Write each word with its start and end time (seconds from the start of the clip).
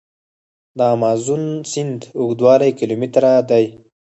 د 0.77 0.79
مازون 1.01 1.43
سیند 1.71 2.01
اوږدوالی 2.19 2.71
کیلومتره 2.79 3.31
دی. 3.49 3.65